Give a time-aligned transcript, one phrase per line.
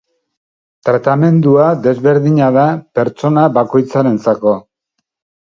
[0.87, 2.65] Tratamendua desberdina da
[3.01, 4.57] pertsona bakoitzarentzako.